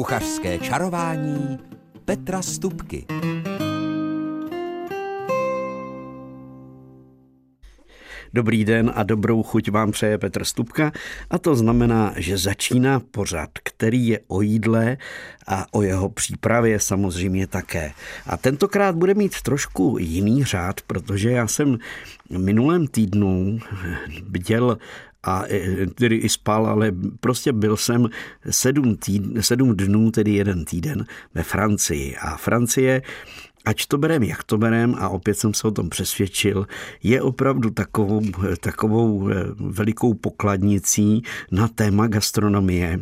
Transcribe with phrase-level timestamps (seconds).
[0.00, 1.58] Kuchařské čarování
[2.04, 3.06] Petra Stupky.
[8.34, 10.92] Dobrý den a dobrou chuť vám přeje Petr Stupka
[11.30, 14.96] a to znamená, že začíná pořad, který je o jídle
[15.46, 17.92] a o jeho přípravě samozřejmě také.
[18.26, 21.78] A tentokrát bude mít trošku jiný řád, protože já jsem
[22.38, 23.58] minulém týdnu
[24.22, 24.78] bděl
[25.22, 25.44] a
[25.94, 28.08] tedy i spal, ale prostě byl jsem
[28.50, 31.04] sedm, týdn, sedm dnů, tedy jeden týden
[31.34, 32.16] ve Francii.
[32.16, 33.02] A Francie
[33.64, 36.66] ať to berem, jak to berem, a opět jsem se o tom přesvědčil,
[37.02, 38.22] je opravdu takovou,
[38.60, 43.00] takovou eh, velikou pokladnicí na téma gastronomie.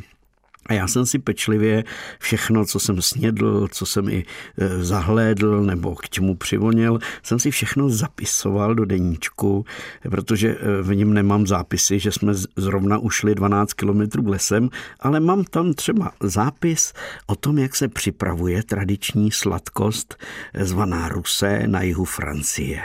[0.68, 1.84] A já jsem si pečlivě
[2.18, 4.24] všechno, co jsem snědl, co jsem i
[4.58, 9.64] e, zahlédl nebo k čemu přivonil, jsem si všechno zapisoval do deníčku,
[10.10, 14.68] protože e, v něm nemám zápisy, že jsme zrovna ušli 12 kilometrů lesem,
[15.00, 16.92] ale mám tam třeba zápis
[17.26, 20.16] o tom, jak se připravuje tradiční sladkost
[20.54, 22.80] e, zvaná Ruse na jihu Francie.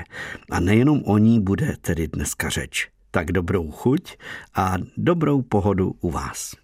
[0.52, 2.90] A nejenom o ní bude tedy dneska řeč.
[3.12, 4.18] Tak dobrou chuť
[4.56, 6.63] a dobrou pohodu u vás.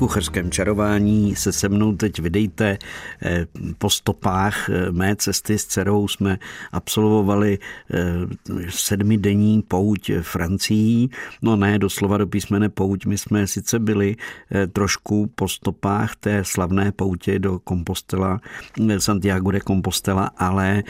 [0.00, 2.78] Kuchařském čarování se se mnou teď vydejte
[3.22, 3.46] eh,
[3.78, 6.08] po stopách eh, mé cesty s dcerou.
[6.08, 6.38] Jsme
[6.72, 7.96] absolvovali eh,
[8.68, 11.10] sedmidenní pouť Francií.
[11.42, 13.06] No ne, doslova do písmene pouť.
[13.06, 14.16] My jsme sice byli
[14.72, 18.40] trošku po stopách té slavné poutě do Compostela,
[18.98, 20.82] Santiago de Compostela, ale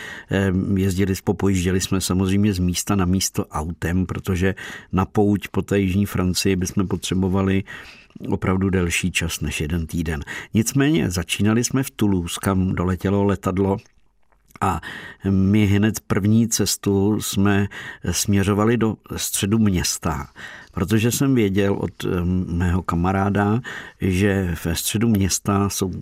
[0.77, 4.55] jezdili, popojížděli jsme samozřejmě z místa na místo autem, protože
[4.93, 7.65] na pouť po té jižní Francii bychom potřebovali
[8.29, 10.21] opravdu delší čas než jeden týden.
[10.55, 13.77] Nicméně začínali jsme v Toulouse, kam doletělo letadlo
[14.61, 14.81] a
[15.31, 17.69] my hned první cestu jsme
[18.11, 20.29] směřovali do středu města,
[20.73, 21.93] protože jsem věděl od
[22.47, 23.61] mého kamaráda,
[24.01, 25.93] že ve středu města jsou,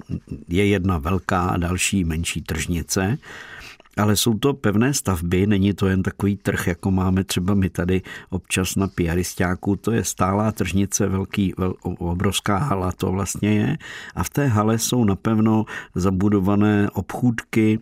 [0.48, 3.18] je jedna velká a další menší tržnice
[3.96, 8.02] ale jsou to pevné stavby, není to jen takový trh, jako máme třeba my tady
[8.30, 13.78] občas na piaristáku, to je stálá tržnice, velký, vel, obrovská hala to vlastně je.
[14.14, 17.78] A v té hale jsou napevno zabudované obchůdky,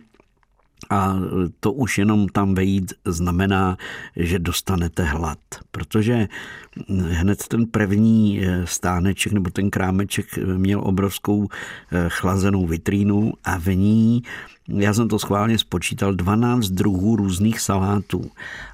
[0.89, 1.15] a
[1.59, 3.77] to už jenom tam vejít znamená,
[4.15, 5.39] že dostanete hlad,
[5.71, 6.27] protože
[7.09, 13.75] hned ten první eh, stáneček nebo ten krámeček měl obrovskou eh, chlazenou vitrínu a v
[13.75, 14.23] ní
[14.69, 18.31] já jsem to schválně spočítal, 12 druhů různých salátů.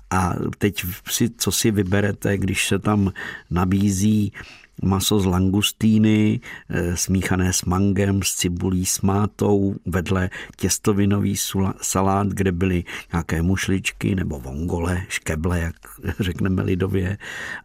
[0.09, 3.11] A teď si, co si vyberete, když se tam
[3.51, 4.33] nabízí
[4.81, 6.39] maso z langustíny,
[6.69, 11.35] eh, smíchané s mangem, s cibulí, s mátou, vedle těstovinový
[11.81, 15.75] salát, kde byly nějaké mušličky nebo vongole, škeble, jak
[16.19, 17.17] řekneme lidově,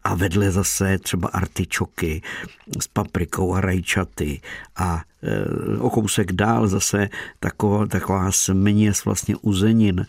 [0.05, 2.23] a vedle zase třeba artičoky
[2.81, 4.41] s paprikou a rajčaty.
[4.77, 7.09] A eh, o kousek dál zase
[7.41, 10.07] taková, taková směs vlastně uzenin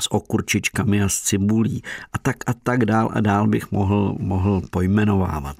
[0.00, 1.82] s okurčičkami a s cibulí
[2.12, 5.56] a tak a tak dál a dál bych mohl, mohl pojmenovávat.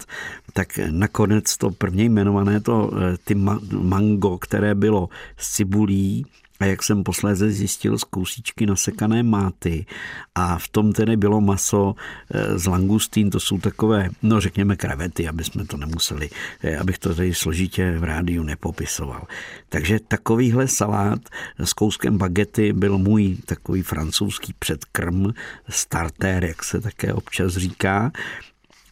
[0.52, 3.34] Tak nakonec to první jmenované, to eh, ty
[3.72, 6.26] mango, které bylo s cibulí,
[6.62, 9.86] a jak jsem posléze zjistil z kousíčky nasekané máty
[10.34, 11.94] a v tom tedy bylo maso
[12.30, 16.30] eh, z langustín, to jsou takové, no řekněme krevety, aby jsme to nemuseli,
[16.62, 19.26] eh, abych to tady složitě v rádiu nepopisoval.
[19.68, 21.20] Takže takovýhle salát
[21.58, 25.32] s kouskem bagety byl můj takový francouzský předkrm,
[25.68, 28.12] starter, jak se také občas říká.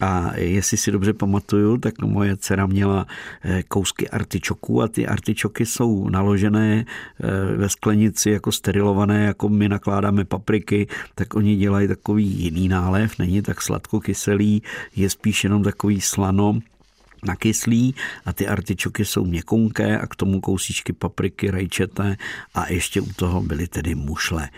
[0.00, 3.06] A jestli si dobře pamatuju, tak moje dcera měla
[3.42, 9.68] eh, kousky artičoků a ty artičoky jsou naložené eh, ve sklenici jako sterilované, jako my
[9.68, 14.62] nakládáme papriky, tak oni dělají takový jiný nálev, není tak sladko-kyselý,
[14.96, 16.58] je spíš jenom takový slano,
[17.26, 17.94] nakyslý
[18.24, 22.16] a ty artičoky jsou měkonké a k tomu kousíčky papriky, rajčete
[22.54, 24.48] a ještě u toho byly tedy mušle.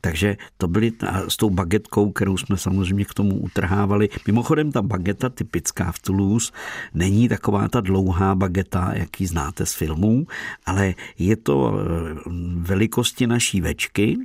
[0.00, 0.92] Takže to byly
[1.28, 4.08] s tou bagetkou, kterou jsme samozřejmě k tomu utrhávali.
[4.26, 6.52] Mimochodem ta bageta typická v Toulouse
[6.94, 10.26] není taková ta dlouhá bageta, jaký znáte z filmů,
[10.66, 11.82] ale je to e,
[12.56, 14.16] velikosti naší večky,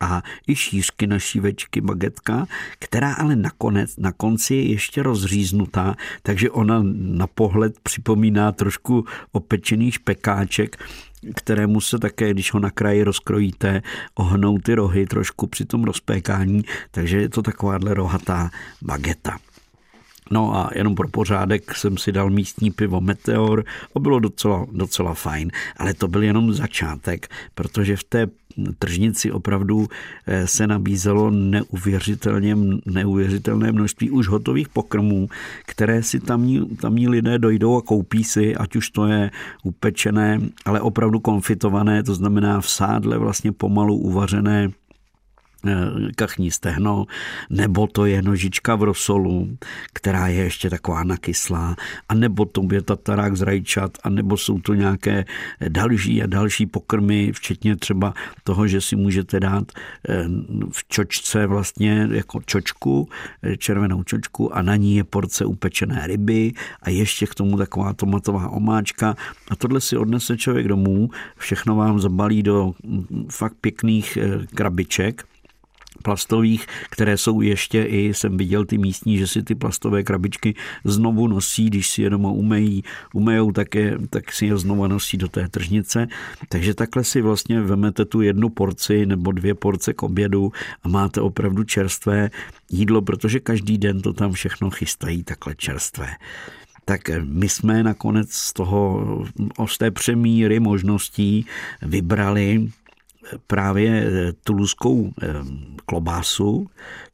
[0.00, 2.46] a i šířky naší večky bagetka,
[2.78, 9.90] která ale nakonec, na konci je ještě rozříznutá, takže ona na pohled připomíná trošku opečený
[9.90, 10.76] špekáček,
[11.36, 13.82] kterému se také, když ho na kraji rozkrojíte,
[14.14, 18.50] ohnou ty rohy trošku při tom rozpékání, takže je to takováhle rohatá
[18.82, 19.38] bageta.
[20.30, 23.64] No a jenom pro pořádek jsem si dal místní pivo Meteor
[23.96, 25.50] a bylo docela, docela fajn.
[25.76, 28.26] Ale to byl jenom začátek, protože v té
[28.78, 29.86] tržnici opravdu
[30.26, 32.56] eh, se nabízelo neuvěřitelně,
[32.86, 35.28] neuvěřitelné množství už hotových pokrmů,
[35.66, 39.30] které si tamní, tamní lidé dojdou a koupí si, ať už to je
[39.62, 44.70] upečené, ale opravdu konfitované, to znamená v sádle vlastně pomalu uvařené
[46.16, 47.06] kachní stehno,
[47.50, 49.58] nebo to je nožička v rosolu,
[49.92, 51.76] která je ještě taková nakyslá,
[52.08, 55.24] a nebo to je tatarák z rajčat, a nebo jsou to nějaké
[55.68, 58.14] další a další pokrmy, včetně třeba
[58.44, 59.72] toho, že si můžete dát
[60.08, 60.24] eh,
[60.70, 63.08] v čočce vlastně jako čočku,
[63.42, 66.52] eh, červenou čočku a na ní je porce upečené ryby
[66.82, 69.16] a ještě k tomu taková tomatová omáčka.
[69.50, 74.18] A tohle si odnese člověk domů, všechno vám zabalí do mm, fakt pěkných
[74.54, 75.24] krabiček
[76.04, 80.54] plastových, které jsou ještě i, jsem viděl ty místní, že si ty plastové krabičky
[80.84, 82.84] znovu nosí, když si je doma umejí,
[83.14, 86.08] umejou, tak, je, tak si je znovu nosí do té tržnice.
[86.48, 90.52] Takže takhle si vlastně vemete tu jednu porci nebo dvě porce k obědu
[90.82, 92.30] a máte opravdu čerstvé
[92.70, 96.08] jídlo, protože každý den to tam všechno chystají takhle čerstvé
[96.84, 99.00] tak my jsme nakonec z toho,
[99.66, 101.46] z té přemíry možností
[101.82, 102.68] vybrali
[103.46, 105.34] právě eh, tuluskou eh,
[105.86, 106.66] klobásu.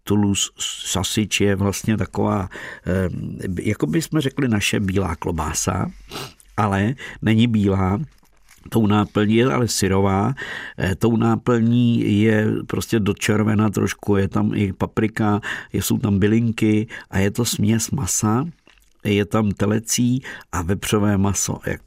[0.05, 0.53] Tulus
[0.91, 2.49] sasič je vlastně taková,
[2.87, 3.09] eh,
[3.62, 5.91] jako bychom řekli naše bílá klobása,
[6.57, 8.01] ale není bílá,
[8.69, 10.35] Tou náplní je ale syrová,
[10.99, 15.41] tou náplní je prostě dočervená trošku, je tam i paprika,
[15.73, 18.45] jsou tam bylinky a je to směs masa
[19.05, 21.81] je tam telecí a vepřové maso, jak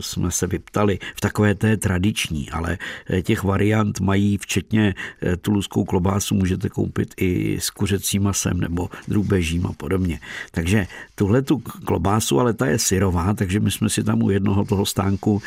[0.00, 2.78] jsme se vyptali, v takové té tradiční, ale
[3.10, 8.90] eh, těch variant mají včetně eh, tuluskou klobásu můžete koupit i s kuřecím masem nebo
[9.08, 10.20] drůbežím a podobně.
[10.50, 14.64] Takže tuhle tu klobásu, ale ta je syrová, takže my jsme si tam u jednoho
[14.64, 15.42] toho stánku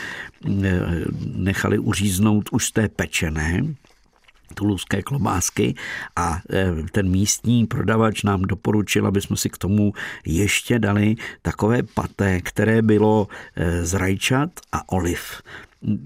[0.64, 0.82] eh,
[1.36, 3.64] nechali uříznout už z té pečené,
[4.54, 5.76] tuluské klobásky
[6.16, 9.94] a e, ten místní prodavač nám doporučil, aby jsme si k tomu
[10.26, 15.42] ještě dali takové paté, které bylo e, z rajčat a oliv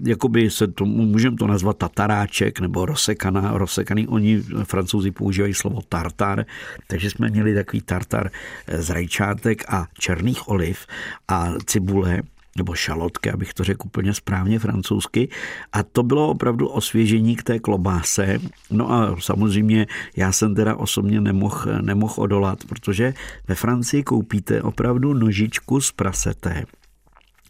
[0.02, 4.08] jakoby se to, můžeme to nazvat tataráček nebo rozsekaná, rozsekaný.
[4.08, 6.44] Oni, francouzi, používají slovo tartar,
[6.86, 8.30] takže jsme měli takový tartar
[8.66, 10.86] e, z rajčátek a černých oliv
[11.28, 12.22] a cibule
[12.56, 15.28] nebo šalotky, abych to řekl úplně správně francouzsky.
[15.72, 18.38] A to bylo opravdu osvěžení k té klobáse.
[18.70, 19.86] No a samozřejmě
[20.16, 23.14] já jsem teda osobně nemohl, nemohl odolat, protože
[23.48, 26.64] ve Francii koupíte opravdu nožičku z prasete,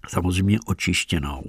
[0.09, 1.43] samozřejmě očištěnou,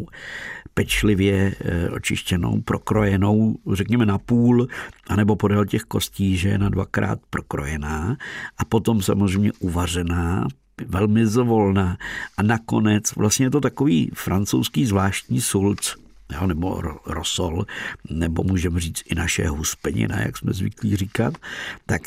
[0.73, 4.67] pečlivě eh, očištěnou, prokrojenou, řekněme na půl,
[5.07, 8.17] anebo podél těch kostí, že je na dvakrát prokrojená
[8.57, 10.47] a potom samozřejmě uvařená,
[10.87, 11.97] velmi zvolná.
[12.37, 15.95] A nakonec vlastně je to takový francouzský zvláštní sulc,
[16.33, 17.65] jo, nebo rosol,
[18.09, 21.37] nebo můžeme říct i naše huspenina, jak jsme zvyklí říkat,
[21.85, 22.01] tak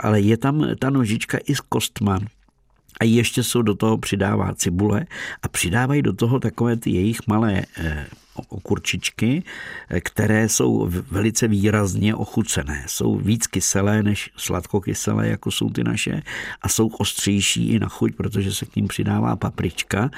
[0.00, 2.18] ale je tam ta nožička i s kostma,
[3.00, 5.06] a ještě jsou do toho přidává cibule
[5.42, 8.06] a přidávají do toho takové ty jejich malé eh,
[8.48, 9.42] okurčičky,
[10.00, 12.84] které jsou velice výrazně ochucené.
[12.86, 16.22] Jsou víc kyselé než sladkokyselé, jako jsou ty naše,
[16.62, 20.10] a jsou ostřejší i na chuť, protože se k ním přidává paprička.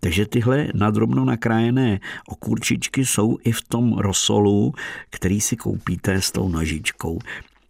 [0.00, 4.74] Takže tyhle nadrobno nakrájené okurčičky jsou i v tom rosolu,
[5.10, 7.18] který si koupíte s tou nožičkou.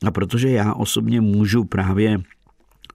[0.06, 2.18] A protože já osobně můžu právě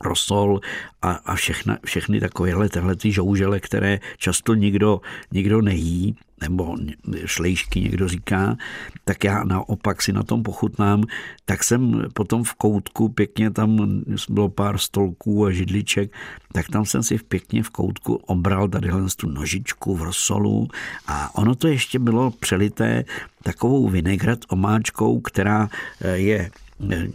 [0.03, 0.59] rosol
[1.01, 6.77] a, a všechna, všechny takovéhle tyhle ty žoužele, které často nikdo, nikdo nejí, nebo
[7.25, 8.57] šlejšky někdo říká,
[9.05, 11.03] tak já naopak si na tom pochutnám,
[11.45, 16.11] tak jsem potom v koutku pěkně tam bylo pár stolků a židliček,
[16.53, 20.67] tak tam jsem si pěkně v koutku obral tadyhle tu nožičku v rosolu.
[21.07, 23.05] A ono to ještě bylo přelité
[23.43, 25.69] takovou vinegret omáčkou, která
[26.01, 26.51] eh, je,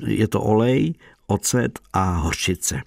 [0.07, 0.95] je to olej,
[1.27, 2.83] ocet a hořčice.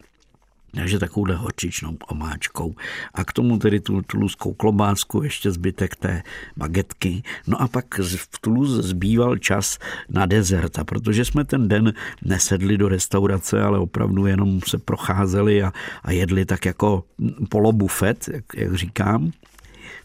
[0.75, 2.75] Takže takovouhle horčičnou omáčkou.
[3.13, 6.23] A k tomu tedy tu tuluskou klobásku, ještě zbytek té
[6.57, 7.23] bagetky.
[7.47, 9.79] No a pak v Toulouse zbýval čas
[10.09, 10.79] na dezert.
[10.79, 16.11] A protože jsme ten den nesedli do restaurace, ale opravdu jenom se procházeli a, a
[16.11, 17.03] jedli tak jako
[17.49, 19.31] polobufet, jak, jak říkám,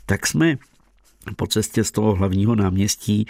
[0.07, 0.57] tak jsme
[1.37, 3.27] po cestě z toho hlavního náměstí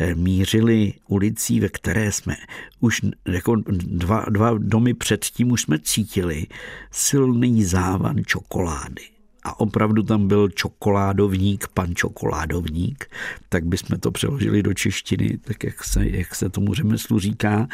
[0.00, 2.36] eh, mířili ulicí, ve které jsme
[2.80, 6.46] už jako dva, dva domy předtím už jsme cítili
[6.90, 9.02] silný závan čokolády.
[9.44, 13.06] a opravdu tam byl čokoládovník, pan čokoládovník,
[13.48, 17.68] tak bychom to přeložili do češtiny, tak jak se, jak se tomu řemeslu říká.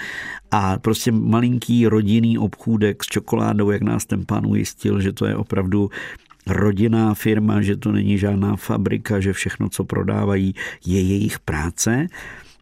[0.50, 5.36] A prostě malinký rodinný obchůdek s čokoládou, jak nás ten pán ujistil, že to je
[5.36, 5.90] opravdu
[6.46, 10.54] rodinná firma, že to není žádná fabrika, že všechno, co prodávají,
[10.86, 12.06] je jejich práce.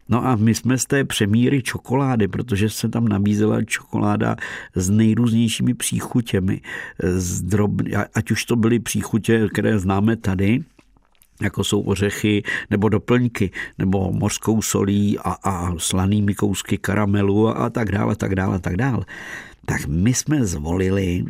[0.09, 4.35] No a my jsme z té přemíry čokolády, protože se tam nabízela čokoláda
[4.75, 6.61] s nejrůznějšími příchutěmi,
[7.03, 7.71] z drob,
[8.15, 10.59] ať už to byly příchutě, které známe tady,
[11.41, 17.69] jako jsou ořechy nebo doplňky, nebo mořskou solí a, a slanými kousky karamelu a, a
[17.69, 19.05] tak dále, tak dále, tak dále.
[19.65, 21.25] Tak my jsme zvolili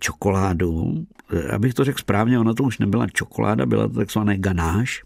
[0.00, 5.02] čokoládu, eh, abych to řekl správně, ona to už nebyla čokoláda, byla to takzvané ganáš,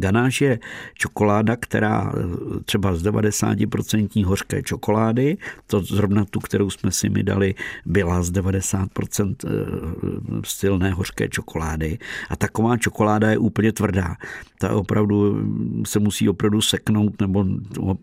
[0.00, 0.58] Ganáš je
[0.94, 5.36] čokoláda, která eh, třeba z 90% hořké čokolády,
[5.66, 7.54] to zrovna tu, kterou jsme si mi dali,
[7.86, 9.50] byla z 90% eh,
[10.44, 11.98] silné hořké čokolády.
[12.30, 14.16] A taková čokoláda je úplně tvrdá.
[14.58, 15.44] Ta opravdu
[15.86, 17.44] se musí opravdu seknout nebo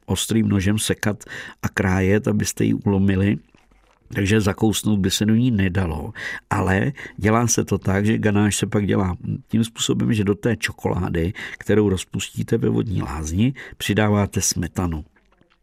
[0.05, 1.23] ostrým nožem sekat
[1.61, 3.37] a krájet, abyste ji ulomili
[4.13, 6.13] takže zakousnout by se do ní nedalo,
[6.49, 9.15] ale dělá se to tak, že ganáš se pak dělá
[9.47, 15.05] tím způsobem, že do té čokolády, kterou rozpustíte ve vodní lázni, přidáváte smetanu.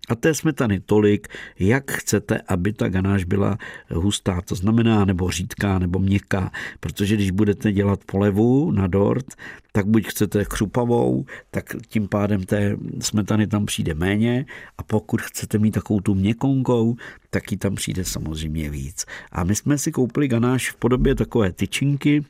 [0.08, 3.58] A té smetany tolik, jak chcete, aby ta ganáž byla
[3.90, 9.26] hustá, to znamená nebo řídká, nebo měkká, protože když budete dělat polevu na dort,
[9.72, 14.46] tak buď chcete křupavou, tak tím pádem té smetany tam přijde méně.
[14.78, 16.96] A pokud chcete mít takovou tu měkonkou,
[17.30, 19.04] tak ji tam přijde samozřejmě víc.
[19.32, 22.24] A my jsme si koupili ganáš v podobě takové tyčinky,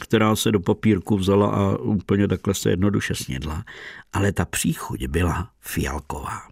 [0.00, 3.64] která se do papírku vzala a úplně takhle se jednoduše snědla,
[4.12, 6.51] ale ta příchuť byla fialková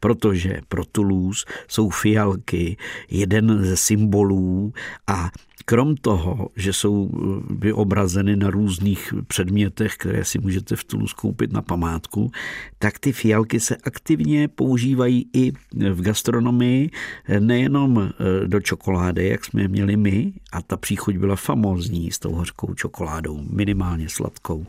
[0.00, 2.76] protože pro Toulouse jsou fialky
[3.10, 4.72] jeden ze symbolů
[5.06, 5.30] a
[5.68, 11.52] krom toho, že jsou eh, vyobrazeny na různých předmětech, které si můžete v Toulouse koupit
[11.52, 12.30] na památku,
[12.78, 15.52] tak ty fialky se aktivně používají i
[15.92, 16.90] v gastronomii,
[17.38, 22.18] nejenom eh, do čokolády, jak jsme je měli my, a ta příchuť byla famózní s
[22.18, 24.66] tou hořkou čokoládou, minimálně sladkou,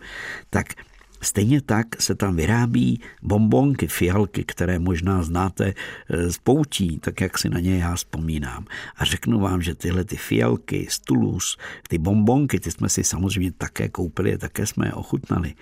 [0.50, 0.68] tak
[1.22, 5.74] Stejně tak se tam vyrábí bombonky, fialky, které možná znáte
[6.10, 8.66] z poutí, tak jak si na ně já vzpomínám.
[8.96, 11.58] A řeknu vám, že tyhle ty fialky z Toulouse,
[11.88, 15.54] ty bombonky, ty jsme si samozřejmě také koupili, také jsme je ochutnali,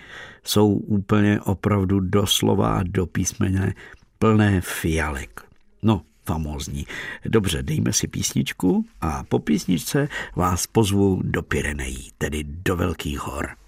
[0.44, 3.74] jsou úplně opravdu doslova a do písmene
[4.20, 5.42] plné fialek.
[5.84, 6.88] No, famózní.
[7.26, 13.67] Dobře, dejme si písničku a po písničce vás pozvu do Pyrenejí, tedy do Velkých hor.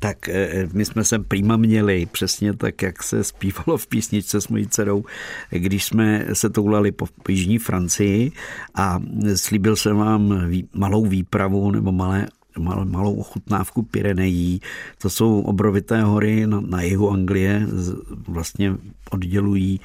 [0.00, 4.48] Tak eh, my jsme se prýma měli, přesně tak, jak se zpívalo v písničce s
[4.48, 5.04] mojí dcerou,
[5.50, 8.32] když jsme se toulali po jižní Francii
[8.74, 9.00] a
[9.34, 12.26] slíbil jsem vám malou výpravu nebo malé
[12.84, 14.60] malou ochutnávku Pyrenejí.
[14.98, 17.66] To jsou obrovité hory na, na jihu Anglie,
[18.28, 18.74] vlastně
[19.10, 19.80] oddělují,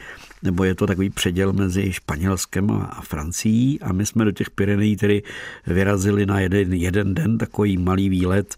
[0.46, 3.82] nebo je to takový předěl mezi Španělskem a Francií?
[3.82, 5.24] A my jsme do těch Pyrenejí tedy
[5.68, 8.56] vyrazili na jeden, jeden den, takový malý výlet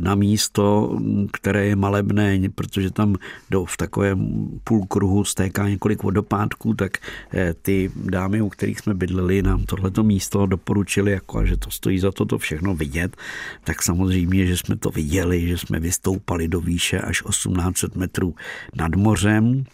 [0.00, 0.98] na místo,
[1.32, 3.16] které je malebné, protože tam
[3.50, 6.98] do, v takovém půlkruhu stéká několik vodopádků, tak
[7.34, 11.98] eh, ty dámy, u kterých jsme bydleli, nám tohleto místo doporučili, jako, že to stojí
[11.98, 13.16] za to to všechno vidět,
[13.64, 18.34] tak samozřejmě, že jsme to viděli, že jsme vystoupali do výše až 1800 metrů
[18.76, 19.64] nad mořem,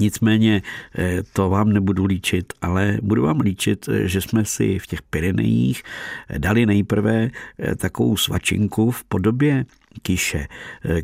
[0.00, 0.62] Nicméně
[0.98, 5.02] eh, to vám nebudu líčit, ale budu vám líčit, eh, že jsme si v těch
[5.02, 5.82] Pyrenejích
[6.28, 7.30] eh, dali nejprve
[7.76, 9.64] takovou svačinku v podobě
[10.02, 10.46] kyše.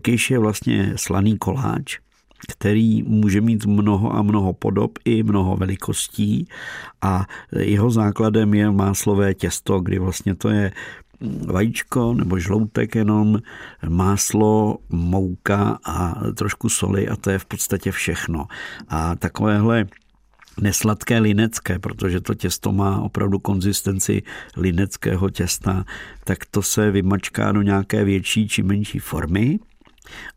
[0.02, 1.98] Kyš je vlastně slaný koláč,
[2.48, 6.48] který může mít mnoho a mnoho podob i mnoho velikostí
[7.02, 7.26] a
[7.58, 10.72] jeho základem je máslové těsto, kdy vlastně to je
[11.46, 13.38] vajíčko nebo žloutek jenom,
[13.88, 18.46] máslo, mouka a trošku soli a to je v podstatě všechno.
[18.88, 19.86] A takovéhle
[20.60, 24.22] nesladké linecké, protože to těsto má opravdu konzistenci
[24.56, 25.84] lineckého těsta,
[26.24, 29.58] tak to se vymačká do nějaké větší či menší formy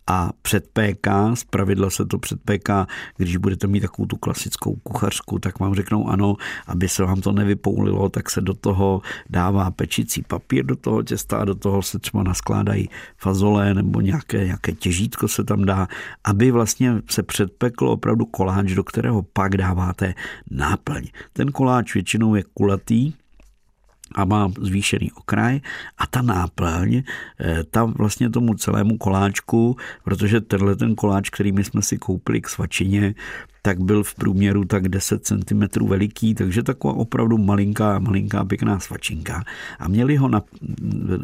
[0.07, 5.59] a předpéká, z pravidla se to předpéká, když budete mít takovou tu klasickou kuchařku, tak
[5.59, 6.35] vám řeknou ano,
[6.67, 11.37] aby se vám to nevypoulilo, tak se do toho dává pečicí papír do toho těsta
[11.37, 15.87] a do toho se třeba naskládají fazole nebo nějaké, nějaké těžítko se tam dá,
[16.23, 20.13] aby vlastně se předpeklo opravdu koláč, do kterého pak dáváte
[20.51, 21.07] náplň.
[21.33, 23.13] Ten koláč většinou je kulatý,
[24.15, 25.59] a má zvýšený okraj
[25.97, 27.01] a ta náplň,
[27.39, 32.41] eh, tam vlastně tomu celému koláčku, protože tenhle ten koláč, který my jsme si koupili
[32.41, 33.15] k svačině,
[33.61, 39.43] tak byl v průměru tak 10 cm veliký, takže taková opravdu malinká, malinká pěkná svačinka.
[39.79, 40.41] A měli ho na,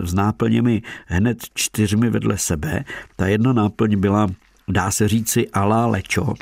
[0.03, 2.83] s náplněmi hned čtyřmi vedle sebe.
[3.15, 4.27] Ta jedna náplň byla,
[4.67, 6.33] dá se říci, ala lečo,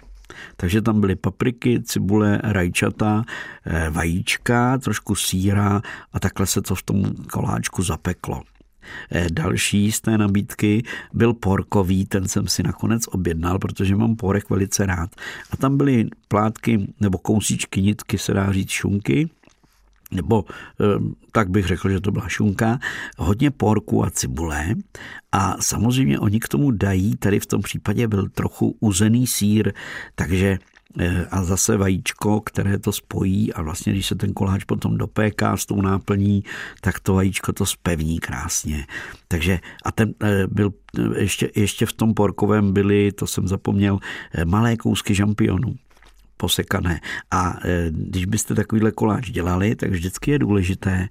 [0.58, 3.24] takže tam byly papriky, cibule, rajčata,
[3.65, 5.81] eh, vajíčka, trošku síra
[6.13, 8.41] a takhle se to v tom koláčku zapeklo.
[9.12, 14.50] Eh, další z té nabídky byl porkový, ten jsem si nakonec objednal, protože mám porek
[14.50, 15.10] velice rád.
[15.51, 19.29] A tam byly plátky nebo kousíčky nitky, se dá říct šunky,
[20.12, 20.46] nebo
[20.82, 20.86] eh,
[21.32, 22.80] tak bych řekl, že to byla šunka,
[23.18, 24.75] hodně porku a cibule
[25.32, 29.74] a samozřejmě oni k tomu dají, tady v tom případě byl trochu uzený sír,
[30.16, 30.58] takže
[31.00, 35.58] eh, a zase vajíčko, které to spojí a vlastně, když se ten koláč potom dopéká
[35.58, 36.44] s tou náplní,
[36.82, 38.88] tak to vajíčko to spevní krásně.
[39.28, 40.74] Takže a ten eh, byl
[41.18, 44.00] ještě, ještě v tom porkovém byly, to jsem zapomněl,
[44.46, 45.75] malé kousky žampionů
[46.39, 47.01] posekané.
[47.31, 51.08] A e, když byste takovýhle koláč dělali, tak vždycky je důležité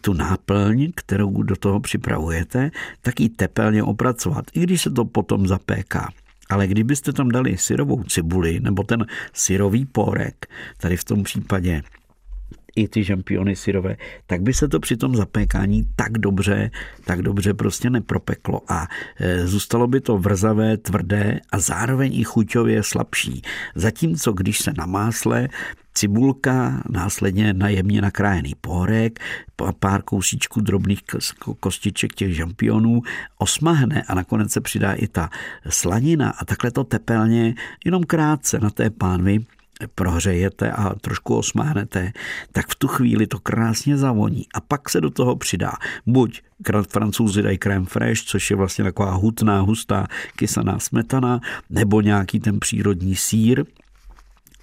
[0.00, 2.70] tu náplň, kterou do toho připravujete,
[3.02, 6.08] tak ji tepelně opracovat, i když se to potom zapéká.
[6.50, 11.82] Ale kdybyste tam dali syrovou cibuli nebo ten syrový porek, tady v tom případě
[12.76, 16.70] i ty žampiony syrové, tak by se to při tom zapékání tak dobře,
[17.04, 18.88] tak dobře prostě nepropeklo a
[19.20, 23.42] e, zůstalo by to vrzavé, tvrdé a zároveň i chuťově slabší.
[23.74, 25.48] Zatímco když se na másle
[25.94, 29.20] cibulka, následně na jemně nakrájený pórek,
[29.78, 31.00] pár kousíčků drobných
[31.60, 33.02] kostiček těch žampionů,
[33.38, 35.30] osmahne a nakonec se přidá i ta
[35.68, 39.38] slanina a takhle to tepelně jenom krátce na té pánvi
[39.94, 42.12] prohřejete a trošku osmáhnete,
[42.52, 45.72] tak v tu chvíli to krásně zavoní a pak se do toho přidá
[46.06, 46.42] buď
[46.90, 52.60] francouzi dají crème fraîche, což je vlastně taková hutná, hustá, kysaná smetana, nebo nějaký ten
[52.60, 53.64] přírodní sír,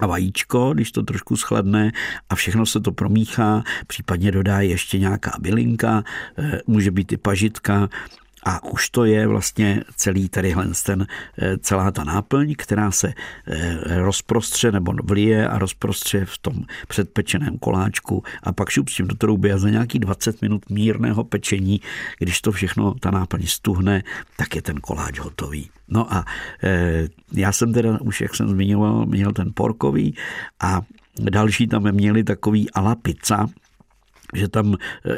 [0.00, 1.92] a vajíčko, když to trošku schladne
[2.28, 6.04] a všechno se to promíchá, případně dodá ještě nějaká bylinka,
[6.38, 7.88] eh, může být i pažitka,
[8.42, 10.54] a už to je vlastně celý tady
[10.86, 11.06] ten,
[11.38, 13.12] eh, celá ta náplň, která se
[13.46, 16.54] eh, rozprostře nebo vlije a rozprostře v tom
[16.88, 21.24] předpečeném koláčku a pak šup s tím do trouby a za nějaký 20 minut mírného
[21.24, 21.80] pečení,
[22.18, 24.02] když to všechno, ta náplň stuhne,
[24.36, 25.70] tak je ten koláč hotový.
[25.88, 26.24] No a
[26.62, 30.14] e, já jsem teda už, jak jsem zmiňoval, měl ten porkový
[30.60, 30.82] a
[31.30, 33.46] další tam měli takový ala pizza,
[34.34, 34.74] že tam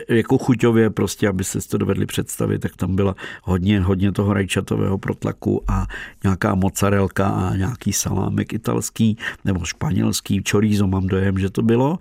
[0.08, 4.32] eh, jako chuťově prostě, aby se to dovedli představit, tak tam byla hodně, hodně toho
[4.32, 5.86] rajčatového protlaku a
[6.24, 11.98] nějaká mozzarelka a nějaký salámek italský nebo španělský, chorizo mám dojem, že to bylo.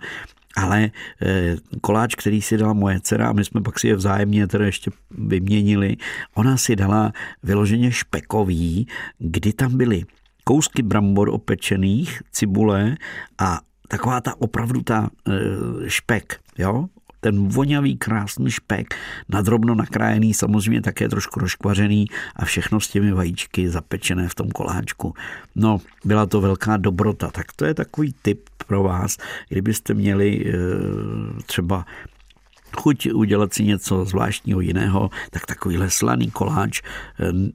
[0.56, 0.90] Ale
[1.22, 4.90] eh, koláč, který si dala moje dcera, my jsme pak si je vzájemně teda ještě
[5.10, 5.96] vyměnili,
[6.34, 8.86] ona si dala vyloženě špekový,
[9.18, 10.04] kdy tam byly
[10.44, 12.96] kousky brambor opečených, cibule
[13.38, 15.32] a taková ta opravdu ta eh,
[15.86, 16.86] špek, jo,
[17.22, 18.94] ten voňavý krásný špek,
[19.28, 22.06] nadrobno nakrájený, samozřejmě také trošku rozkvařený
[22.36, 25.14] a všechno s těmi vajíčky zapečené v tom koláčku.
[25.54, 30.52] No, byla to velká dobrota, tak to je takový tip pro vás, kdybyste měli e,
[31.46, 31.86] třeba
[32.76, 36.84] chuť udělat si něco zvláštního jiného, tak takovýhle slaný koláč e,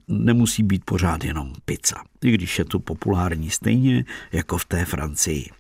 [0.08, 5.57] nemusí být pořád jenom pizza, i když je tu populární stejně jako v té Francii.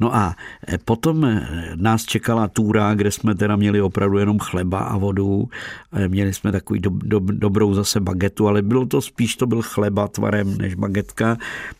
[0.00, 0.36] No a
[0.72, 5.48] e, potom e, nás čekala túra, kde jsme teda měli opravdu jenom chleba a vodu.
[5.92, 9.62] E, měli jsme takový do, do, dobrou zase bagetu, ale bylo to spíš to byl
[9.62, 11.36] chleba tvarem než bagetka,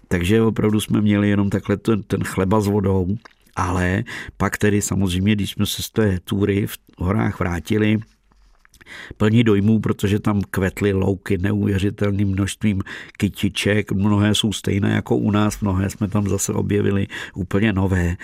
[0.08, 3.16] takže opravdu jsme měli jenom takhle ten, ten chleba s vodou.
[3.56, 4.04] Ale
[4.36, 7.98] pak tedy samozřejmě, když jsme se z té túry v horách vrátili,
[9.16, 12.82] plní dojmů, protože tam kvetly louky neuvěřitelným množstvím
[13.16, 18.16] kytiček, mnohé jsou stejné jako u nás, mnohé jsme tam zase objevili úplně nové,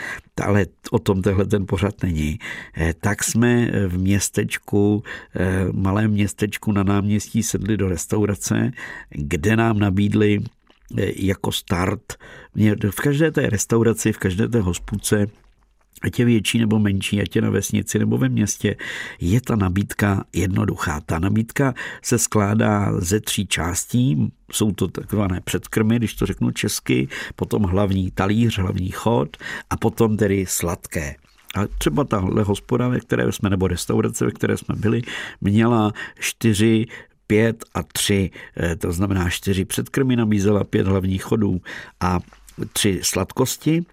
[0.43, 2.39] ale o tom tehle ten pořad není.
[2.77, 5.03] Eh, tak jsme v městečku,
[5.37, 8.71] eh, malém městečku na náměstí sedli do restaurace,
[9.11, 10.41] kde nám nabídli
[10.99, 12.15] eh, jako start.
[12.91, 15.27] V každé té restauraci, v každé té hospodce
[16.03, 18.77] ať je větší nebo menší, ať je na vesnici nebo ve městě,
[19.21, 21.01] je ta nabídka jednoduchá.
[21.01, 27.09] Ta nabídka se skládá ze tří částí, jsou to takzvané předkrmy, když to řeknu česky,
[27.37, 29.37] potom hlavní talíř, hlavní chod
[29.71, 31.15] a potom tedy sladké.
[31.55, 35.03] A třeba tahle hospoda, ve které jsme, nebo restaurace, ve které jsme byli,
[35.41, 36.87] měla čtyři
[37.27, 41.61] pět a tři, eh, to znamená čtyři předkrmy nabízela, pět hlavních chodů
[42.01, 42.21] a
[42.73, 43.85] tři sladkosti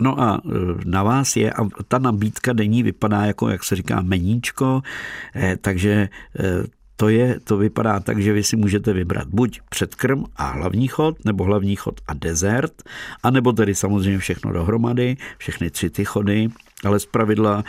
[0.00, 0.40] No a
[0.84, 4.82] na vás je, a ta nabídka denní vypadá jako, jak se říká, meníčko,
[5.60, 6.08] takže
[6.96, 11.24] to, je, to vypadá tak, že vy si můžete vybrat buď předkrm a hlavní chod,
[11.24, 12.82] nebo hlavní chod a dezert,
[13.22, 16.48] anebo tedy samozřejmě všechno dohromady, všechny tři ty chody,
[16.84, 17.64] ale z pravidla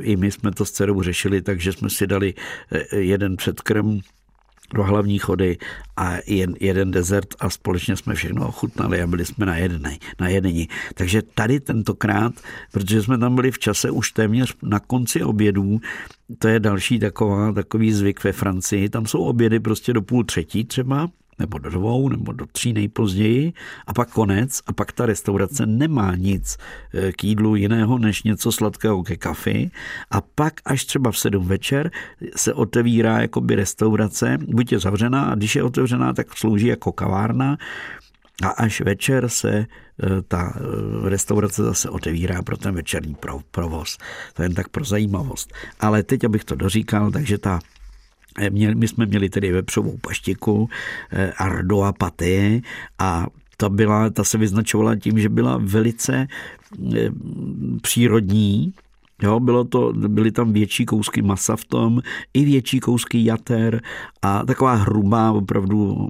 [0.00, 2.34] i my jsme to s dcerou řešili, takže jsme si dali
[2.92, 4.00] jeden předkrm,
[4.74, 5.58] dva hlavní chody
[5.96, 10.28] a jen, jeden desert a společně jsme všechno ochutnali a byli jsme na jedné, na
[10.28, 10.68] jedení.
[10.94, 12.32] Takže tady tentokrát,
[12.72, 15.80] protože jsme tam byli v čase už téměř na konci obědů,
[16.38, 20.64] to je další taková, takový zvyk ve Francii, tam jsou obědy prostě do půl třetí
[20.64, 23.52] třeba, nebo do dvou, nebo do tří nejpozději
[23.86, 26.56] a pak konec a pak ta restaurace nemá nic
[26.94, 29.70] eh, k jídlu jiného než něco sladkého ke kafi
[30.10, 31.90] a pak až třeba v sedm večer
[32.36, 37.56] se otevírá jakoby restaurace, buď je zavřená a když je otevřená, tak slouží jako kavárna
[38.42, 39.66] a až večer se eh,
[40.28, 43.16] ta eh, restaurace zase otevírá pro ten večerní
[43.50, 43.98] provoz.
[44.34, 45.52] To je jen tak pro zajímavost.
[45.80, 47.60] Ale teď, abych to doříkal, takže ta
[48.74, 50.68] my jsme měli tedy vepřovou paštiku,
[51.12, 52.60] eh, ardoa paté
[52.98, 56.26] a ta, byla, ta se vyznačovala tím, že byla velice
[56.96, 57.10] eh,
[57.82, 58.72] přírodní,
[59.22, 62.02] Jo, bylo to, byly tam větší kousky masa v tom,
[62.34, 63.82] i větší kousky jater
[64.22, 66.08] a taková hrubá, opravdu,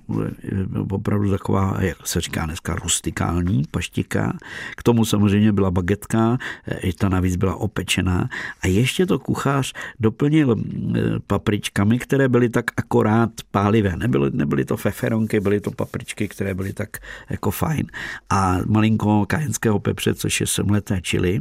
[0.91, 4.39] opravdu taková, jak se říká dneska, rustikální paštika.
[4.77, 6.39] K tomu samozřejmě byla bagetka,
[6.81, 8.29] i ta navíc byla opečená.
[8.63, 13.97] A ještě to kuchař doplnil eh, papričkami, které byly tak akorát pálivé.
[13.97, 16.97] Nebyly, nebyly to feferonky, byly to papričky, které byly tak
[17.31, 17.87] jako fajn.
[18.31, 21.41] A malinko kajenského pepře, což je semleté čili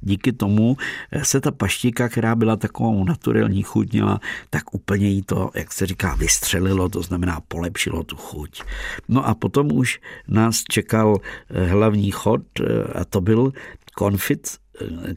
[0.00, 0.76] díky tomu
[1.22, 5.86] se ta paštika, která byla takovou naturální chuť měla, tak úplně jí to, jak se
[5.86, 8.62] říká, vystřelilo, to znamená polepšilo tu chuť.
[9.08, 13.52] No a potom už nás čekal eh, hlavní chod eh, a to byl
[13.94, 14.56] konfit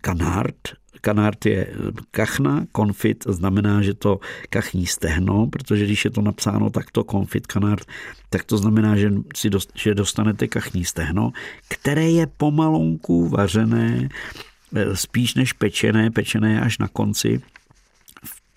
[0.02, 1.68] kanard, eh, Kanard je
[2.12, 7.86] kachna, konfit znamená, že to kachní stehno, protože když je to napsáno takto konfit kanard,
[8.30, 11.32] tak to znamená, že, si dost, že dostanete kachní stehno,
[11.68, 14.51] které je pomalonku vařené Eh,
[14.94, 17.42] spíš než pečené, pečené až na konci